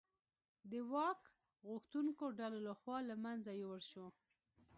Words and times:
د 0.71 0.71
واک 0.91 1.21
غوښتونکو 1.69 2.25
ډلو 2.39 2.59
لخوا 2.67 2.97
له 3.09 3.15
منځه 3.25 3.51
یووړل 3.61 3.83
شول. 3.91 4.13